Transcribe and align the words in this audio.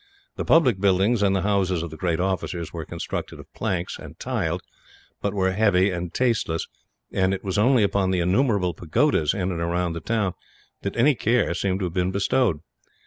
The 0.35 0.45
public 0.45 0.79
buildings 0.79 1.21
and 1.21 1.35
the 1.35 1.43
houses 1.43 1.83
of 1.83 1.91
the 1.91 1.95
great 1.95 2.19
officers 2.19 2.73
were 2.73 2.85
constructed 2.85 3.39
of 3.39 3.53
planks, 3.53 3.99
and 3.99 4.17
tiled; 4.17 4.63
but 5.21 5.31
were 5.31 5.51
heavy 5.51 5.91
and 5.91 6.11
tasteless, 6.11 6.65
and 7.11 7.35
it 7.35 7.43
was 7.43 7.59
only 7.59 7.83
upon 7.83 8.09
the 8.09 8.19
innumerable 8.19 8.73
pagodas, 8.73 9.35
in 9.35 9.51
and 9.51 9.61
around 9.61 9.93
the 9.93 9.99
town, 10.01 10.33
that 10.81 10.97
any 10.97 11.13
care 11.13 11.53
seemed 11.53 11.81
to 11.81 11.85
have 11.85 11.93
been 11.93 12.09
bestowed. 12.09 12.61